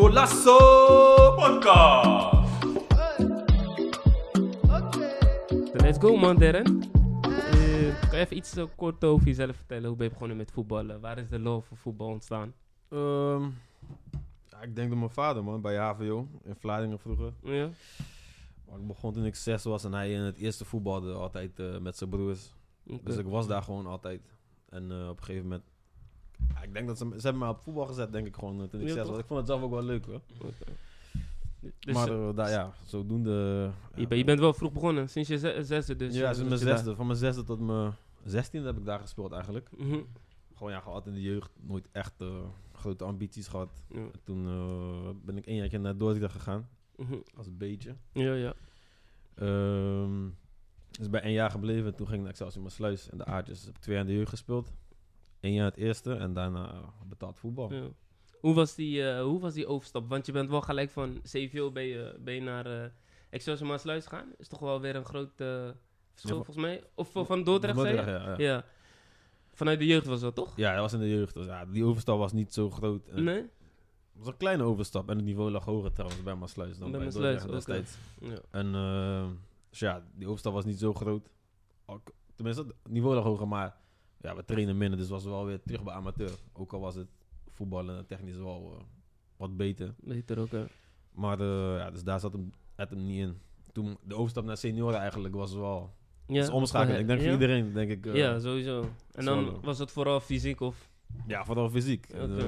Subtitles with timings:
[0.00, 0.56] Golasso
[1.36, 2.30] Podcast.
[5.72, 6.82] Let's go man, Darren.
[7.22, 9.88] Eh, kan je even iets eh, kort over jezelf vertellen?
[9.88, 11.00] Hoe ben je begonnen met voetballen?
[11.00, 12.54] Waar is de love voor voetbal ontstaan?
[12.88, 13.42] Ehm,
[14.50, 17.32] ja, ik denk door mijn vader, man, bij HVO in Vlaardingen vroeger.
[17.42, 17.68] Ja?
[18.68, 21.78] Maar ik begon toen ik zes was en hij in het eerste voetbalde altijd eh,
[21.78, 22.52] met zijn broers.
[23.04, 24.20] Dus ik was daar gewoon altijd.
[24.68, 25.64] En eh, op een gegeven moment,
[26.54, 28.68] ja, ik denk dat ze, ze hebben mij op voetbal gezet, denk ik gewoon, eh,
[28.68, 29.18] toen ik Ja, zes was.
[29.18, 30.20] Ik vond het zelf ook wel leuk hoor.
[31.78, 33.70] Dus maar eh, daar, ja, zodoende...
[33.94, 36.14] je, ben- je bent wel vroeg begonnen, sinds je ze- zesde dus.
[36.14, 36.96] ja, sinds mijn.
[36.96, 37.92] Van mijn zesde tot mijn
[38.24, 39.68] zestiende heb ik daar gespeeld eigenlijk.
[39.78, 39.86] daar.
[39.86, 40.00] Mhm.
[40.54, 42.14] Gewoon ja, gewoon altijd in de jeugd nooit echt
[42.72, 43.82] grote ambities gehad.
[43.88, 44.06] Ja.
[44.24, 44.44] Toen
[45.24, 47.16] ben ik één jaartje naar Dordrecht gegaan, Mhm.
[47.36, 47.94] als een beetje.
[48.12, 48.54] Ja, ja.
[49.34, 50.28] Ehm
[50.90, 51.86] dus bij één jaar gebleven.
[51.86, 53.64] En toen ging ik naar Excelsior Maassluis en de Aardjes.
[53.64, 54.72] Heb ik twee jaar in de jeugd gespeeld.
[55.40, 57.72] Eén jaar het eerste en daarna eh, betaald voetbal.
[57.72, 57.88] ja.
[58.40, 60.08] Hoe, was die, eh, hoe was die overstap?
[60.08, 62.90] Want je bent wel gelijk van CVO ben je, ben je naar eh
[63.30, 64.32] Excelsior Maasluis gegaan.
[64.38, 65.74] Is toch wel weer een groot verschil
[66.22, 66.82] Ja, van- volgens mij?
[66.94, 67.76] Of van- van Dordrecht?
[67.76, 68.64] Dordrecht, ja.
[69.54, 70.56] Vanuit de jeugd was dat toch?
[70.56, 71.34] Ja, hij was in de jeugd.
[71.34, 73.06] Dus ja, die overstap was niet zo groot.
[73.08, 73.36] En Nee?
[73.36, 73.48] Het
[74.18, 75.08] was een kleine overstap.
[75.10, 77.96] En het niveau lag hoger trouwens bij Maassluis dan Bij bij, Maassluis, Dordrecht destijds.
[78.20, 78.38] Ja.
[78.50, 78.74] En
[79.70, 81.28] dus ja, die overstap was niet zo groot.
[82.34, 83.76] Tenminste, het niveau lag hoger, maar
[84.20, 84.98] ja, we trainen minder.
[84.98, 86.30] Dus was wel weer terug bij amateur.
[86.52, 87.08] Ook al was het
[87.48, 88.84] voetballen en technisch wel eh,
[89.36, 89.94] wat beter.
[89.98, 90.64] Beter ook, hè?
[91.12, 93.38] Maar eh, ja, dus daar zat hem, het hem niet in.
[93.72, 95.94] Toen de overstap naar senioren eigenlijk was wel...
[96.26, 97.00] Ja, is omschakelen.
[97.00, 97.24] Ik denk ja?
[97.24, 98.06] voor iedereen, denk ik.
[98.06, 98.84] eh, ja, sowieso.
[99.12, 100.90] En dan was het vooral fysiek of...
[101.26, 102.08] ja, vooral fysiek.
[102.08, 102.38] En,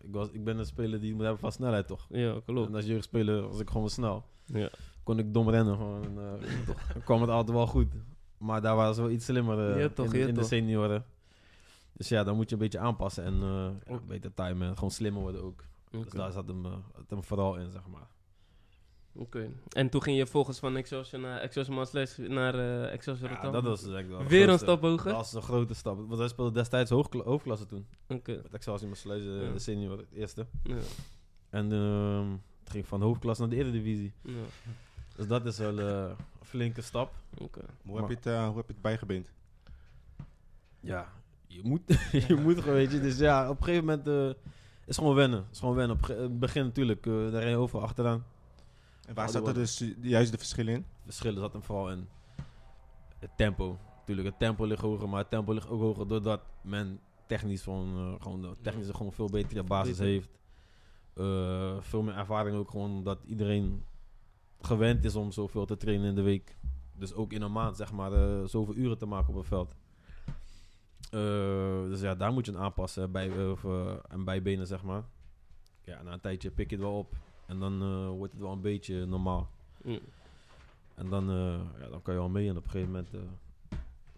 [0.00, 2.06] ik, was, ik ben een speler die moet hebben van snelheid, toch?
[2.10, 2.68] Ja, klopt.
[2.68, 4.24] En als jeugdspeler was ik gewoon wel snel.
[4.44, 4.70] Ja.
[5.10, 6.04] Kon ik dom rennen gewoon.
[6.04, 7.92] En, eh, kwam het altijd wel goed.
[8.38, 10.40] Maar daar waren ze wel iets slimmer eh, Ja, toch, in, de- ja, in de
[10.40, 10.48] toch.
[10.48, 11.04] senioren.
[11.92, 13.42] Dus ja, dan moet je een beetje aanpassen en
[13.86, 14.68] eh, beter timen.
[14.68, 15.64] en Gewoon slimmer worden ook.
[15.90, 16.64] Dus daar zat hem,
[16.96, 18.08] het hem vooral in, zeg maar.
[19.12, 19.50] Oké.
[19.68, 23.62] En toen ging je volgens van Excelsior naar Excelsior Maasluis naar eh Excelsior Ja, dat
[23.62, 25.04] was denk ik wel Weer een stap hoger?
[25.04, 25.96] Dat was een grote stap.
[26.08, 27.86] Want hij speelde destijds hoogkla- hoofdklasse toen.
[28.08, 28.32] Oké.
[28.42, 29.52] Met Excelsior Maassluis, Ja.
[29.52, 30.46] de senior, het eerste.
[30.62, 30.76] Ja.
[31.50, 34.12] En ehm, het ging van hoofdklasse naar de Eredivisie.
[34.22, 34.32] Ja.
[35.20, 37.14] Dus dat is wel eh, een flinke stap.
[37.38, 37.60] Oké.
[37.82, 39.32] Hoe heb, je het, eh, hoe heb je het bijgebeend?
[40.80, 41.12] Ja,
[41.46, 41.80] je moet,
[42.28, 43.00] je moet gewoon, weet je.
[43.00, 44.44] Dus ja, op een gegeven moment uh,
[44.86, 45.46] is gewoon wennen.
[45.50, 45.96] is gewoon wennen.
[45.96, 48.24] Op het begin natuurlijk, uh, daar ren je overal achteraan.
[49.06, 50.84] En waar zaten die dus juist de verschillen in?
[51.04, 52.08] Verschillen zat hem vooral in
[53.18, 53.78] het tempo.
[53.98, 58.12] Natuurlijk, het tempo ligt hoger, maar het tempo ligt ook hoger doordat men technisch gewoon,
[58.12, 60.38] uh, gewoon de technisch er gewoon veel betere basis heeft.
[61.14, 63.84] Uh, veel meer ervaring ook gewoon, omdat iedereen
[64.60, 66.56] gewend is om zoveel te trainen in de week.
[66.92, 69.74] Dus ook in een maand, zeg maar, uh, zoveel uren te maken op het veld.
[71.14, 75.04] Uh, dus ja, daar moet je een aanpassen bij, of, uh, en bijbenen, zeg maar.
[75.84, 77.14] Ja, na een tijdje pik je het wel op.
[77.46, 79.50] En dan wordt het wel een beetje normaal.
[79.82, 79.98] Mm.
[80.94, 81.24] En dan,
[81.80, 82.48] ja, dan kan je wel mee.
[82.48, 83.10] En op een gegeven moment,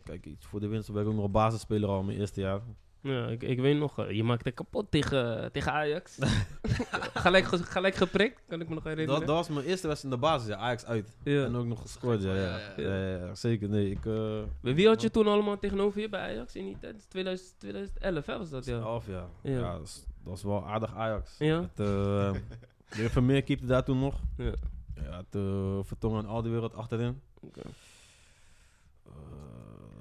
[0.03, 0.93] kijk, iets voor de winst.
[0.93, 2.61] Ben ik ook nog een basisspeler al mijn eerste jaar.
[3.03, 6.19] Ja, ik, ik weet nog, uh, je maakte kapot tegen, tegen Ajax.
[7.15, 9.19] gelijk, ge, gelijk geprikt, kan ik me nog herinneren.
[9.19, 11.17] Dat, dat was mijn eerste wedstrijd in de basis, ja, Ajax uit.
[11.23, 11.45] Ja.
[11.45, 12.35] En ook nog gescoord, ja.
[12.35, 13.69] Ja, ja, ja, ja, zeker.
[13.69, 14.05] Nee, ik...
[14.05, 17.11] Uh, Wie had je toen allemaal tegenover je bij Ajax in die tijd?
[17.11, 18.79] 2000, 2011, hè, was dat, ja?
[18.79, 19.29] 11, ja.
[19.43, 19.51] Ja.
[19.51, 21.35] Ja, dat, was, dat was wel aardig Ajax.
[21.39, 21.61] Ja?
[21.61, 22.33] Met, uh,
[22.97, 24.21] de Vermeer keepte daar toen nog.
[24.37, 24.53] Ja.
[24.95, 27.21] Ja, uh, Vertongen en al die wereld achterin.
[27.41, 27.73] Okay.
[29.07, 29.13] Uh,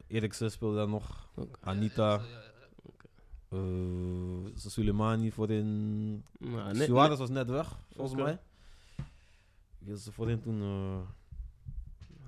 [0.08, 1.30] Eriksen speelde daar nog.
[1.36, 1.56] Okay.
[1.62, 2.22] Anita.
[3.54, 6.24] Uh, Soleimani voorin.
[6.40, 8.24] Nou, Suarez was net weg, volgens okay.
[8.26, 8.40] mij.
[9.80, 10.62] Wie was er voorin toen?
[10.62, 10.98] Uh,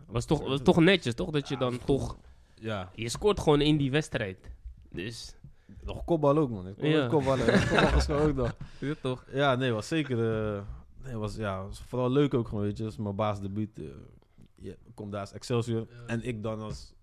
[0.05, 1.29] was toch, was toch netjes, toch?
[1.29, 2.17] Dat je dan toch...
[2.55, 2.91] Ja.
[2.95, 4.51] Je scoort gewoon in die wedstrijd.
[4.89, 5.35] Dus...
[5.83, 6.67] Nog kopbal ook, man.
[6.67, 7.07] Ik kon ja.
[7.07, 7.45] kopballen.
[7.93, 8.55] kopbal ook nog.
[8.79, 9.25] Ja, toch?
[9.31, 10.17] Ja, nee, was zeker...
[10.17, 10.61] Uh,
[11.03, 12.85] nee, was, ja, was vooral leuk ook gewoon, weet je.
[12.85, 13.79] Is mijn baasdebuut.
[13.79, 14.73] Uh,
[15.09, 15.87] daar als Excelsior.
[15.89, 16.05] Ja.
[16.05, 16.93] En ik dan als,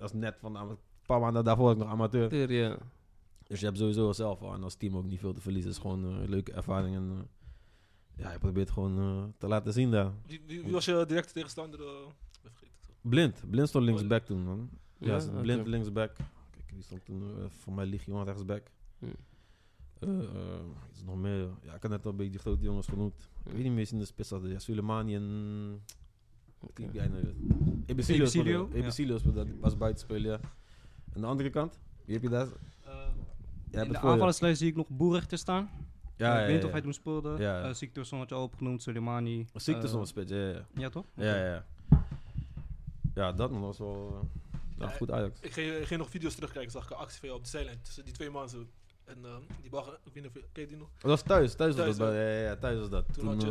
[0.00, 0.56] als net van...
[0.56, 2.52] Een paar maanden daarvoor ik nog amateur.
[2.52, 2.76] Ja.
[3.48, 5.70] Dus je hebt sowieso zelf en als team ook niet veel te verliezen.
[5.70, 6.96] Het is gewoon een uh, leuke ervaring.
[6.96, 7.18] En uh,
[8.24, 10.12] ja, je probeert gewoon uh, te laten zien daar.
[10.26, 11.80] Wie, wie, wie was je directe tegenstander?
[13.00, 13.42] Blind.
[13.50, 14.70] Blind stond linksback toen, man.
[14.98, 16.16] Ja, Ja, ja blind linksback.
[16.50, 18.70] Kijk, die stond toen uh, voor mij Legion rechtsback.
[18.98, 19.06] Hm.
[20.00, 20.18] Uh,
[20.90, 21.48] iets nog meer.
[21.62, 23.28] Ja, ik had net al een beetje die grote jongens genoemd.
[23.44, 24.50] Ik weet niet meer in de spits hadden.
[24.50, 25.82] Ja, Suleimani en...
[26.60, 26.88] Okay.
[26.92, 27.34] Guy,
[27.86, 28.70] Ebesilio.
[28.72, 29.44] Ja.
[29.60, 30.40] was buiten spelen, ja.
[31.14, 32.48] Aan de andere kant, wie heb je daar?
[33.72, 35.70] Uh, in de aanvallerslijst zie ik nog Boerrechter staan.
[36.16, 37.28] Ja, ik ja, weet niet ja, of hij toen speelde.
[37.38, 37.68] Ja, ja.
[37.68, 39.46] Uh, Ziekterson had je al opgenoemd, Soleimani.
[39.54, 40.66] Ziekterson uh, spits, ja, ja.
[40.74, 41.04] Ja, toch?
[41.14, 41.64] Ja, ja, ja.
[43.14, 44.28] Ja, dat was wel...
[44.76, 45.40] Nou, goed Ajax.
[45.40, 47.50] Ik ging, ik ging nog video's terugkijken, zag ik een actie van jou op de
[47.50, 48.66] zijlijn tussen die twee man zo.
[49.04, 50.88] En ehm, die bal, ik weet niet of je, die nog?
[50.98, 52.08] Dat was thuis, thuis was Thuis, dat.
[52.08, 53.04] bij- Ja, ja, ja, thuis was dat.
[53.12, 53.48] Toen, had je,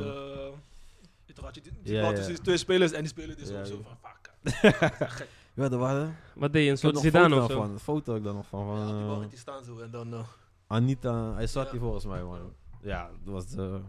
[1.27, 2.15] eh, toen had je die, die Ja, bal ja.
[2.15, 3.81] tussen die twee spelers en die spelen dus Ja, zo ja.
[3.83, 5.27] van fuck.
[5.57, 6.15] Ja, daar waren...
[6.35, 6.69] Wat deed je?
[6.71, 7.57] Een soort nog Zidane of zo?
[7.61, 7.71] van.
[7.71, 8.65] Een foto heb ik daar nog van.
[8.65, 10.13] van Ja, die bal eh, die staan zo en dan...
[10.13, 10.19] eh,
[10.67, 11.71] Anita, hij zat Ja.
[11.71, 12.39] die volgens mij, man.
[12.81, 13.81] Ja, dat was, eh, dat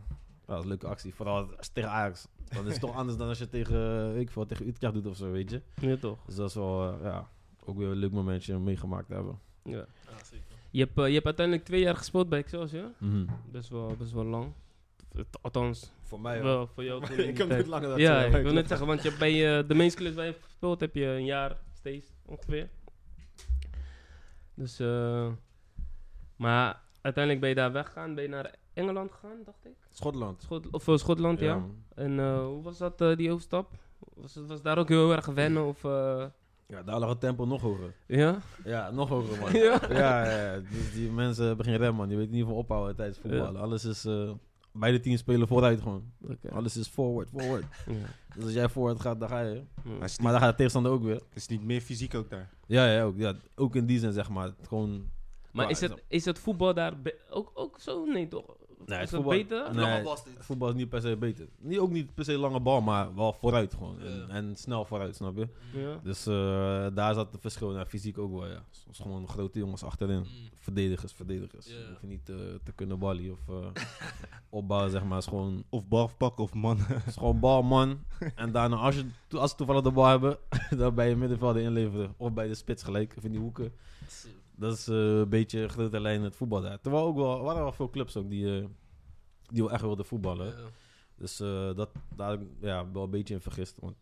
[0.46, 1.14] was een leuke actie.
[1.14, 2.26] Vooral tegen Ajax.
[2.48, 5.06] Dan is het toch anders dan als je tegen, weet ik veel, tegen Utrecht doet
[5.06, 5.62] of zo, weet je.
[5.80, 6.18] Ja, toch?
[6.26, 7.28] Dus dat is wel, ja,
[7.64, 9.38] ook weer een leuk momentje om meegemaakt te hebben.
[9.62, 9.72] Ja.
[9.76, 9.84] ja,
[10.30, 10.44] zeker.
[10.70, 12.90] Je, hebt, je hebt uiteindelijk twee jaar gespeeld bij Excelsior.
[12.98, 13.24] Mhm.
[13.50, 14.52] Best wel, best wel lang.
[15.40, 17.14] Althans, Voor mij wel voor jou.
[17.22, 19.94] ik heb niet langer dat Ja, ik wil net zeggen, want je bij eh, de
[19.94, 22.68] clubs waar je hebt gespeeld heb je een jaar steeds ongeveer.
[24.54, 25.28] Dus, eh,
[26.36, 29.76] maar uiteindelijk ben je daar weggegaan, ben je naar Engeland gegaan, dacht ik.
[29.88, 30.42] Schotland.
[30.42, 31.64] Schot of eh, Schotland, ja.
[31.94, 33.70] En hoe was dat, die overstap?
[34.14, 35.82] Was, het, was daar ook heel erg wennen of...
[36.66, 37.94] Ja, daar lag het tempo nog hoger.
[38.06, 38.38] ja?
[38.64, 39.52] Ja, nog hoger, man.
[39.62, 39.80] Ja?
[39.88, 40.60] ja, ja, ja.
[40.60, 42.08] Dus die mensen hebben geen rem, man.
[42.08, 43.60] Die weten niet van ophouden tijdens voetballen.
[43.60, 44.06] Alles is...
[44.72, 46.12] beide teams spelen vooruit gewoon.
[46.22, 46.50] Oké.
[46.50, 47.64] Alles is forward, forward.
[47.86, 47.94] Ja.
[48.34, 49.54] Dus als jij vooruit gaat, dan ga je.
[49.84, 49.90] Ja.
[49.98, 51.20] Maar Maar dan gaat de tegenstander ook weer.
[51.34, 52.50] is het niet meer fysiek ook daar?
[52.66, 54.54] Ja, ja, ook, ja, ook in die zin, zeg maar.
[54.62, 55.10] Gewoon...
[55.52, 56.94] Maar Ja, is het, is het voetbal daar
[57.30, 58.04] ook, ook zo?
[58.04, 58.56] Nee, toch?
[58.86, 59.74] Nee, is voetbal- beter?
[59.74, 59.80] Nee.
[59.84, 60.36] Lange bal steeds.
[60.46, 61.46] Voetbal is niet per se beter.
[61.58, 63.96] Niet, ook niet per se lange bal, maar wel vooruit gewoon.
[63.98, 64.04] Ja.
[64.04, 65.48] En, en snel vooruit, snap je?
[65.72, 66.00] Ja.
[66.02, 67.74] Dus eh, daar zat het verschil.
[67.74, 68.62] Ja, fysiek ook wel, ja.
[68.70, 70.18] Soms gewoon grote jongens achterin.
[70.18, 70.26] Mm.
[70.54, 71.66] Verdedigers, verdedigers.
[71.66, 71.72] Ja.
[71.74, 73.82] Je hoeft niet eh, te kunnen ballen of eh,
[74.50, 75.18] opbouwen, zeg maar.
[75.18, 76.78] Is gewoon, Of bal pakken of man.
[76.78, 77.98] het is gewoon bal, man.
[78.34, 80.38] en daarna, als, je, to- als ze toevallig de bal hebben,
[80.78, 82.14] dan bij je middenvelder inleveren.
[82.16, 83.72] Of bij de spits gelijk, of in die hoeken.
[84.58, 86.80] Dat is eh, een beetje grote lijn het voetbal daar.
[86.80, 88.66] Terwijl ook wel, er waren wel veel clubs ook die, eh,
[89.46, 90.54] die wel echt wilden voetballen.
[91.16, 93.80] Dus eh, dat, daar ja, wel een beetje in vergist.
[93.80, 93.96] Want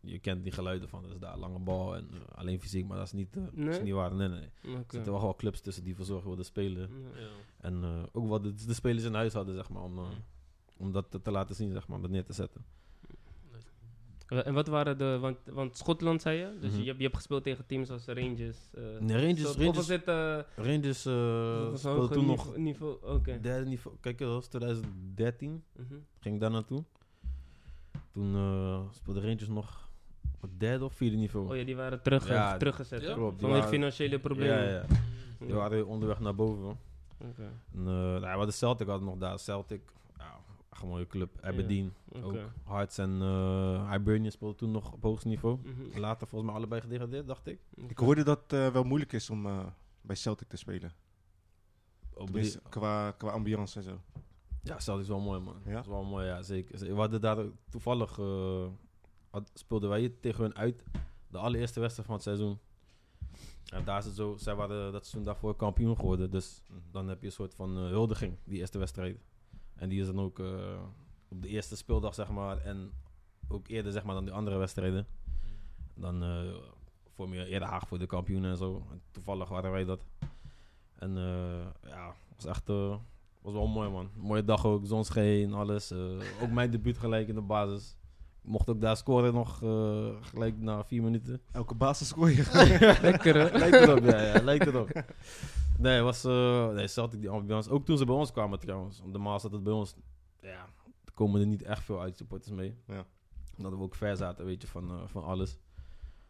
[0.00, 1.02] je kent die geluiden van.
[1.02, 2.86] Dus daar lange bal en alleen fysiek.
[2.86, 4.14] Maar dat is niet, dat is niet waar.
[4.14, 4.48] Nee, nee.
[4.62, 6.90] Er zitten wel clubs tussen die voor zorgen wilden spelen.
[7.14, 7.28] Ja.
[7.60, 9.82] En ook wat de, de spelers in huis hadden, zeg maar.
[9.82, 10.00] Om,
[10.76, 11.96] om dat te, te laten zien, zeg maar.
[11.96, 12.64] Om dat neer te zetten.
[14.40, 15.18] En wat waren de...
[15.20, 16.58] Want, want Schotland, zei je?
[16.60, 16.80] Dus Mhm.
[16.80, 18.56] je, hebt, je hebt gespeeld tegen teams als Rangers.
[19.00, 20.04] Nee, Rangers- Rangers- was dit...
[20.04, 23.40] eh Rangers was speelde toen niveau- nog niveau Oké.
[23.40, 23.96] derde niveau.
[24.00, 25.62] Kijk, dat was 2013.
[25.76, 25.94] Mhm.
[26.20, 26.84] Ging daar naartoe.
[28.12, 28.34] Toen
[28.92, 29.88] speelde Rangers nog
[30.40, 31.50] op derde of vierde niveau.
[31.50, 33.02] Oh ja, die waren terug, Ja, teruggezet.
[33.02, 33.38] ja, klopt.
[33.38, 34.64] Die Vanwege financiële problemen.
[34.64, 34.84] Ja, ja.
[35.38, 36.78] Die waren onderweg naar boven.
[37.20, 37.42] Oké.
[37.74, 39.38] En, eh nou, wat de Celtic had nog daar.
[39.38, 39.80] Celtic,
[40.18, 40.38] ja,
[40.72, 41.38] echt een mooie club.
[41.40, 42.24] Aberdeen Oké.
[42.24, 42.36] ook.
[42.64, 45.58] Hearts en eh Hibernian speelden toen nog op hoogst niveau.
[45.64, 45.98] Mhm.
[46.00, 47.60] Later volgens mij allebei gedegradeerd, dacht ik.
[47.74, 49.66] Ik hoorde dat het eh, wel moeilijk is om eh,
[50.00, 50.92] bij Celtic te spelen.
[52.14, 54.00] Tenminste, qua, qua ambiance en zo.
[54.62, 55.56] Ja, Celtic is wel mooi, man.
[55.64, 55.72] Ja?
[55.72, 56.78] Dat is wel mooi, ja, zeker.
[56.78, 58.66] We hadden daar toevallig, eh,
[59.30, 60.84] had- speelden wij hier tegen hun uit.
[61.30, 62.58] De allereerste wedstrijd van het seizoen.
[63.72, 66.30] En daar is het zo, zij waren dat seizoen daarvoor kampioen geworden.
[66.30, 69.18] Dus dan heb je een soort van huldiging, die eerste wedstrijd.
[69.82, 70.82] En die is dan ook eh,
[71.28, 72.58] op de eerste speeldag, zeg maar.
[72.58, 72.90] En
[73.48, 75.06] ook eerder, zeg maar, dan die andere wedstrijden.
[75.94, 76.54] Dan eh
[77.14, 78.86] vorm je eerder Haag voor de kampioen en zo.
[78.90, 80.04] En toevallig waren wij dat.
[80.94, 82.66] En eh, ja, was echt...
[83.42, 84.10] was wel mooi, man.
[84.16, 85.92] Mooie dag ook, zon scheen, alles.
[86.42, 87.96] ook mijn debuut gelijk in de basis.
[88.42, 89.58] Ik mocht ook daar scoren nog
[90.20, 91.40] gelijk na vier minuten.
[91.52, 92.48] Elke basis scoor je.
[93.02, 93.58] Lekker, hè?
[93.58, 95.04] lijkt erop, ja, ja, lijkt erop.
[95.78, 97.70] Nee, was, eh nee, Celtic die ambiance.
[97.70, 99.02] Ook toen ze bij ons kwamen trouwens.
[99.04, 99.94] Normaal zat het bij ons,
[100.40, 100.66] ja,
[101.04, 102.74] er komen er niet echt veel uitsupporters mee.
[102.86, 103.04] Ja.
[103.56, 105.58] Omdat we ook ver zaten, weet je, van, eh, van alles.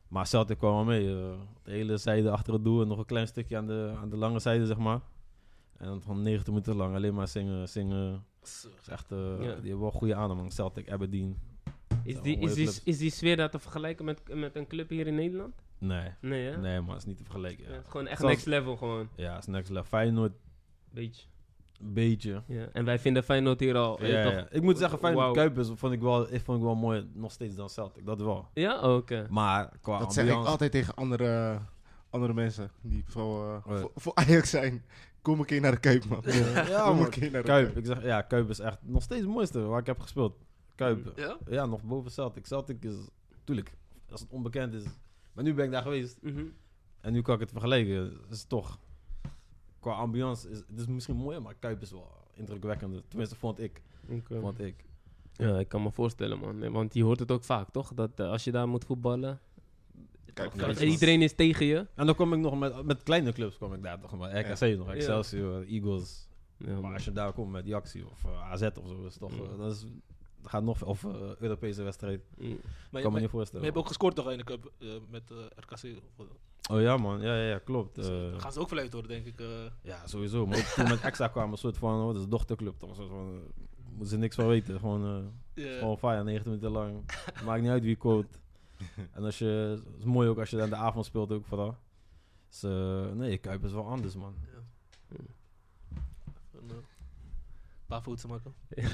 [0.09, 1.09] Maar Celtic kwam wel mee.
[1.09, 4.09] eh, de hele zijde achter het doel en nog een klein stukje aan de, aan
[4.11, 5.01] de lange zijde, zeg maar.
[5.77, 8.25] En dan van 90 minuten lang alleen maar zingen, zingen.
[8.43, 9.37] Is echt, eh, Ja.
[9.37, 10.51] Die hebben wel goede adem, man.
[10.51, 11.39] Celtic, Aberdeen.
[12.05, 14.89] Is Ja, die, is, die, is die sfeer daar te vergelijken met, met een club
[14.89, 15.55] hier in Nederland?
[15.83, 16.57] Nee, Nee, hè?
[16.59, 17.65] nee man, is niet te vergelijken.
[17.65, 19.09] Ja, Ja, het is gewoon echt Zoals- next level, gewoon.
[19.17, 19.85] ja is next level.
[19.85, 20.33] Feyenoord,
[20.91, 21.27] Beetje.
[21.81, 22.43] beetje.
[22.47, 22.67] Ja.
[22.73, 24.05] En wij vinden Feyenoord hier al...
[24.05, 24.47] Ja, toch- ja.
[24.51, 25.35] Ik moet zeggen, Feyenoord Wauw.
[25.35, 28.49] Kuipers vond ik, wel, ik vond ik wel mooi, nog steeds dan Celtic, dat wel.
[28.55, 28.81] Ja?
[28.81, 29.27] Oh, Oké.
[29.31, 31.59] Maar qua Dat zeg ik altijd tegen andere,
[32.11, 34.83] andere mensen die vooral eh, Oh voor, voor Ajax zijn.
[35.23, 36.23] Kom een keer naar de Kuip, man.
[36.25, 37.05] Ja, Kom man.
[37.05, 39.61] een keer naar de Kuip, ik zeg, ja, Kuip is echt nog steeds het mooiste
[39.61, 40.37] waar ik heb gespeeld.
[40.75, 41.37] Kuip, Ja?
[41.49, 42.47] ja, nog boven Celtic.
[42.47, 42.95] Celtic is,
[43.45, 43.73] tuurlijk,
[44.11, 44.85] als het onbekend is.
[45.33, 46.45] Maar nu ben ik daar geweest Mhm.
[47.01, 48.12] en nu kan ik het vergelijken.
[48.31, 48.79] Is het toch,
[49.81, 53.03] qua ambiance, is het is misschien mooier, maar Kuip is wel indrukwekkender.
[53.09, 53.83] Tenminste, vond ik.
[54.29, 54.85] Vond ik.
[55.33, 56.59] Ja, ik kan me voorstellen, man.
[56.59, 57.95] Nee, Want je hoort het ook vaak, toch?
[57.95, 59.41] Dat eh, als je daar moet voetballen...
[60.35, 61.87] En is- iedereen is tegen je.
[61.95, 64.39] En dan kom ik nog met, met kleine clubs, kom ik daar toch maar.
[64.39, 66.29] RKC nog, Excelsior, Eagles.
[66.57, 66.93] Ja, Maar man.
[66.93, 69.43] als je daar komt met Jaxi of eh, AZ of zo, is toch, Ja.
[69.43, 69.91] eh, dat, is, dat
[70.45, 72.49] gaat nog, of eh, Europese wedstrijd, Mm.
[72.91, 73.53] Maar, kan je, me niet voorstellen.
[73.53, 76.03] maar je hebt ook gescoord toch in de cup eh, met eh, RKC?
[76.71, 77.21] Oh ja, man.
[77.21, 77.95] Ja, ja, ja klopt.
[77.95, 79.41] Dus, dan gaan ze ook verleid worden, denk ik.
[79.41, 79.47] eh.
[79.83, 80.47] ja, sowieso.
[80.47, 82.79] Maar ook toen met Exa kwam, een soort van, oh, dat is een dochterclub.
[82.79, 82.89] toch?
[82.89, 83.43] Een soort van,
[83.89, 84.79] moeten ze niks van weten.
[84.79, 85.79] Gewoon, eh, ja.
[85.79, 87.05] gewoon fire, 90 minuten lang.
[87.45, 88.29] Maakt niet uit wie quote.
[89.13, 89.45] En als je,
[89.87, 91.77] het is mooi ook als je dan de avond speelt ook vooral.
[92.49, 92.63] Dus,
[93.15, 94.35] nee, Kuip is wel anders, man.
[95.09, 96.77] Een eh,
[97.87, 98.55] paar foto's maken.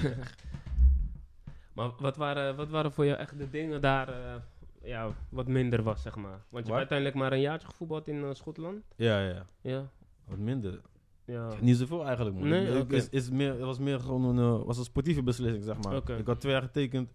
[1.79, 4.35] maar wat waren, wat waren voor jou echt de dingen daar eh,
[4.83, 6.41] ja, wat minder was, zeg maar?
[6.49, 6.79] Want je Waar?
[6.81, 8.85] hebt uiteindelijk maar een jaartje gevoetbald in eh, Schotland.
[8.97, 9.45] Ja, ja.
[9.61, 9.91] Ja.
[10.25, 10.81] Wat minder.
[11.25, 11.49] ja.
[11.61, 12.49] Niet zoveel eigenlijk, man.
[12.49, 12.97] Nee, Ik- oké.
[12.97, 15.97] is, is meer, het was meer gewoon een, eh, was een sportieve beslissing, zeg maar.
[15.97, 16.17] Oké.
[16.17, 17.13] Ik had twee jaar getekend.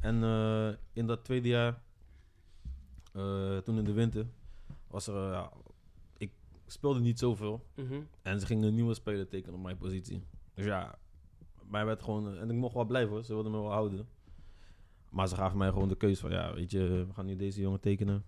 [0.00, 1.82] En eh, in dat tweede jaar,
[3.12, 4.26] eh, toen in de winter,
[4.88, 5.14] was er...
[5.16, 5.50] eh, ja,
[6.16, 6.30] ik
[6.66, 7.64] speelde niet zoveel.
[7.74, 8.00] Mhm.
[8.22, 10.22] En ze gingen een nieuwe speler tekenen op mijn positie.
[10.54, 10.98] Dus ja,
[11.68, 12.36] mij werd gewoon...
[12.36, 13.24] En ik mocht wel blijven, hoor.
[13.24, 14.08] Ze wilden me wel houden.
[15.10, 16.30] Maar ze gaven mij gewoon de keuze van...
[16.30, 16.78] Ja, weet je,
[17.08, 18.24] we gaan nu deze jongen tekenen.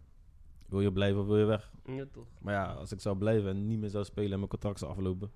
[0.68, 1.70] Wil je blijven of wil je weg?
[1.84, 2.26] Ja, toch.
[2.40, 4.90] Maar ja, als ik zou blijven en niet meer zou spelen en mijn contract zou
[4.90, 5.30] aflopen,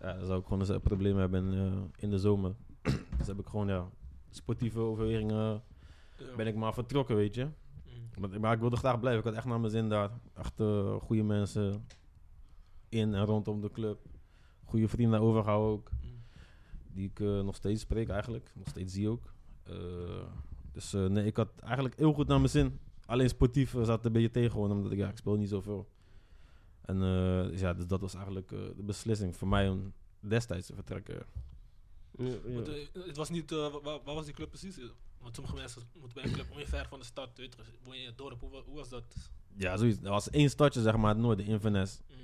[0.00, 2.54] ja, dan zou ik gewoon een probleem hebben in, eh, in de zomer.
[3.18, 3.88] dus heb ik gewoon, ja,
[4.30, 5.62] sportieve overwegingen
[6.36, 7.44] ben ik maar vertrokken, weet je.
[7.44, 8.20] Mm.
[8.20, 9.20] Maar, maar ik wilde graag blijven.
[9.20, 10.10] Ik had echt naar mijn zin daar.
[10.34, 11.86] Echt eh, goede mensen
[12.88, 13.98] in en rondom de club.
[14.64, 15.90] Goede vrienden overgehouden ook.
[16.02, 16.07] Mm.
[16.98, 18.50] Die ik eh, nog steeds spreek eigenlijk.
[18.54, 19.32] Nog steeds zie ook.
[19.62, 19.74] Eh,
[20.72, 22.78] dus eh, nee, ik had eigenlijk heel goed naar mijn zin.
[23.06, 25.88] Alleen sportief zat het een beetje tegen gewoon, omdat ik, ja, ik speel niet zoveel.
[26.80, 30.66] En eh, dus ja, dus dat was eigenlijk eh, de beslissing voor mij om destijds
[30.66, 31.14] te vertrekken.
[32.18, 32.52] Ja, ja.
[32.52, 34.78] Want, het was niet, wa- wa- waar, was die club precies?
[35.20, 37.28] Want sommige mensen moeten bij een club ongeveer ver van de stad.
[37.36, 39.04] Weet je, woon je in het dorp, hoe, wa- hoe was dat?
[39.56, 39.98] Ja, zoiets.
[40.02, 42.00] Er was één stadje, zeg maar, het noorden, Inverness.
[42.10, 42.16] Mm.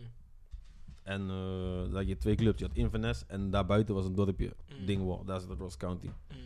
[1.05, 2.59] En eh daar had je twee clubs.
[2.59, 4.87] Je had Inverness en daarbuiten was een dorpje, Mm.
[4.87, 5.25] Dingwall.
[5.25, 6.07] Daar zit het Ross County.
[6.07, 6.37] Mm.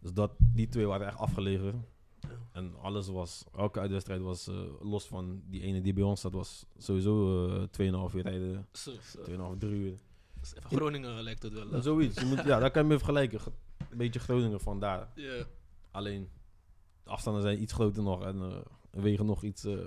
[0.00, 1.84] Dus dat, die twee waren echt afgelegen.
[2.20, 2.28] Ja.
[2.52, 6.32] En alles was, elke uitwedstrijd was eh, los van die ene die bij ons zat,
[6.32, 7.62] was sowieso eh
[8.10, 8.66] 2,5 uur rijden.
[8.72, 9.18] Zo, zo.
[9.54, 9.98] 2,5, 3 uur.
[10.40, 11.72] Dus Van Groningen lijkt het wel.
[11.72, 11.80] Eh.
[11.80, 12.20] zoiets.
[12.20, 13.40] Je moet, ja, daar kan je mee vergelijken.
[13.40, 13.52] Ge-
[13.90, 15.08] Een beetje Groningen vandaar.
[15.14, 15.44] Ja.
[15.90, 16.28] Alleen,
[17.04, 18.56] de afstanden zijn iets groter nog en eh,
[19.02, 19.78] wegen nog iets, eh,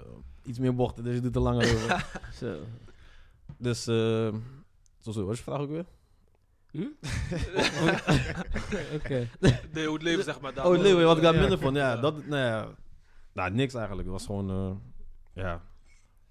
[0.45, 1.03] iets meer bochten.
[1.03, 2.07] Dus je doet er langer over.
[2.39, 2.59] Zo.
[3.57, 4.33] Dus, eh
[4.99, 5.85] zo, zo, wat is je vraag ook weer?
[6.71, 6.79] Hm?
[8.97, 9.29] Oké.
[9.71, 10.65] Nee, hoe het leven zeg maar daar.
[10.65, 11.73] Oh, het leven, wat ik daar minder van.
[11.73, 12.67] Ja, dat, nou ja,
[13.33, 14.07] nou, niks eigenlijk.
[14.07, 14.75] Het was gewoon, eh,
[15.43, 15.61] ja,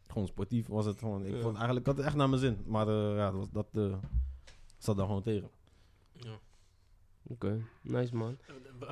[0.07, 1.25] gewoon sportief was het gewoon.
[1.25, 1.41] Ik Ja.
[1.41, 2.63] vond eigenlijk, ik had het echt naar mijn zin.
[2.67, 3.95] Maar eh, ja, dat, was, dat eh,
[4.79, 5.51] zat daar gewoon tegen.
[6.13, 6.39] Ja.
[7.23, 8.39] Oké, nice man.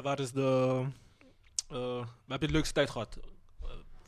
[0.03, 0.83] Waar is de...
[1.69, 3.19] eh, waar heb je de leukste tijd gehad?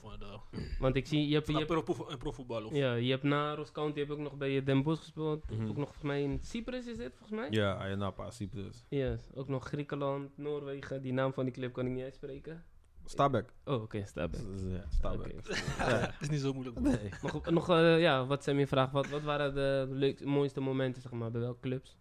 [0.03, 0.39] Eh, de,
[0.79, 2.75] Want ik zie, je hebt, je hebt, pro, pro, proefvoetbal of...
[2.75, 5.51] ja, je hebt na Ross County heb je ook nog bij Den Bosch gespeeld.
[5.51, 5.69] Mhm.
[5.69, 7.51] Ook nog volgens mij in Cyprus is dit volgens mij?
[7.51, 8.85] Ja, Ayanapa, Cyprus.
[8.89, 9.31] Yes.
[9.35, 11.03] Ook nog Griekenland, Noorwegen.
[11.03, 12.65] Die naam van die club kan ik niet uitspreken.
[13.05, 13.53] Stabek.
[13.65, 14.41] Oh, oké, sta bij.
[14.57, 15.33] Ja, Stabek.
[15.79, 16.81] Het is niet zo moeilijk.
[16.81, 17.11] Nee.
[17.23, 18.91] Nog, nog eh, ja, wat zijn mijn vraag?
[18.91, 21.99] Wat, wat waren de leukste, mooiste momenten, zeg maar, bij welke clubs?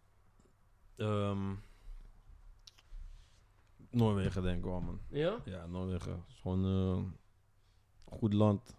[0.96, 1.54] Ehm,
[3.90, 5.00] Noorwegen denk ik wel, man.
[5.10, 5.38] Ja?
[5.46, 6.24] Ja, Noorwegen.
[6.30, 7.20] is gewoon
[8.12, 8.76] goed land.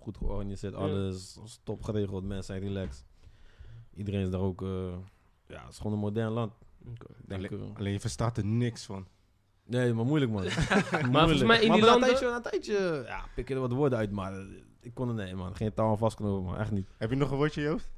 [0.00, 2.24] Goed georganiseerd, alles is top geregeld.
[2.24, 3.04] Mensen zijn relaxed.
[3.94, 4.62] Iedereen is daar ook...
[4.62, 4.94] eh,
[5.46, 6.52] ja, het is gewoon een modern land.
[6.78, 9.06] Denk, Alleen, eh, alleen je verstaat er niks van.
[9.64, 10.42] nee, maar moeilijk, man.
[11.12, 12.08] Maar volgens mij in die landen...
[12.08, 14.44] Een tijdje, na een tijdje ja, pik je er wat woorden uit, maar eh,
[14.80, 15.56] ik kon er nee, man.
[15.56, 16.56] Geen taal aan vastknopen, man.
[16.58, 16.88] Echt niet.
[16.96, 17.90] Heb je nog een woordje in je hoofd?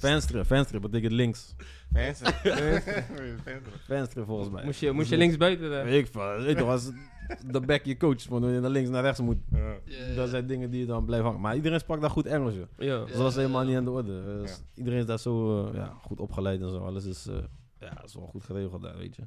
[0.00, 1.54] Venstre, Venstre betekent links.
[1.88, 2.26] Mensen.
[3.86, 4.64] Venstre volgens mij.
[4.64, 5.84] Moest je, moest je links buiten daar?
[5.84, 6.36] Weet ik veel.
[6.42, 6.90] Weet je, als
[7.46, 9.36] de back je coach, want je naar links naar rechts moet.
[10.16, 11.40] Dat zijn dingen die je dan blijven hangen.
[11.42, 12.66] Maar iedereen sprak daar goed Engels, joh.
[12.78, 13.00] Ja.
[13.04, 14.18] Dus dat was helemaal niet aan de orde.
[14.26, 14.56] Eh, dus Ja.
[14.74, 16.78] Iedereen is daar zo eh, ja, goed opgeleid en zo.
[16.78, 17.36] Alles is, eh,
[17.80, 19.22] ja, is wel goed geregeld daar, weet je.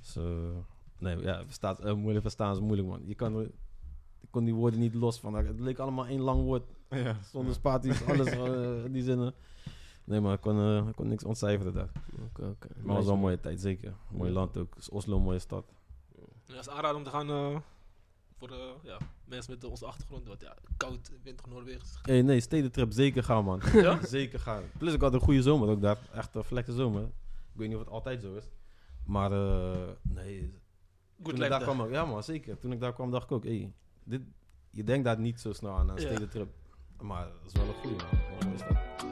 [0.00, 0.22] Dus, eh,
[0.98, 3.00] nee, ja, verstaat, eh, moeilijk verstaan is moeilijk, man.
[3.04, 5.34] Je kan, ik kon die woorden niet los van.
[5.34, 6.62] Het leek allemaal één lang woord.
[6.90, 7.16] Ja.
[7.30, 9.34] Zonder spaties, alles eh, die zinnen.
[10.04, 11.90] Nee, maar ik kon, eh, ik kon niks ontcijferen daar.
[12.38, 13.94] Maar het was wel een mooie tijd, zeker.
[14.10, 14.74] Mooi land ook.
[14.74, 15.64] Dus Oslo, een mooie stad.
[16.44, 17.56] Ja, het is aanraden om te gaan eh,
[18.38, 20.28] voor eh, ja, mensen met onze achtergrond.
[20.28, 21.86] Want ja, koud, winter Noorwegen.
[22.02, 23.60] Hey, nee, stedentrip, zeker gaan, man.
[23.72, 24.06] Ja?
[24.06, 24.62] zeker gaan.
[24.78, 25.98] Plus, ik had een goede zomer ook daar.
[26.14, 27.02] Echt een vlekte zomer.
[27.02, 27.08] Ik
[27.58, 28.48] weet niet of het altijd zo is.
[29.06, 29.30] Maar,
[30.02, 30.60] nee.
[31.22, 32.58] Good Toen ik daar kwam, ook- ja man, zeker.
[32.58, 33.72] Toen ik daar kwam, dacht ik ook, hey,
[34.04, 34.22] dit,
[34.70, 36.48] je denkt daar niet zo snel aan, een stedentrip.
[37.00, 39.11] Maar het is wel een goede, man.